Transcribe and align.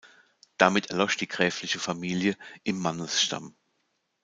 Damit 0.57 0.87
erlosch 0.89 1.15
die 1.17 1.27
gräfliche 1.27 1.77
Familie 1.77 2.35
im 2.63 2.79
Mannesstamm. 2.79 3.53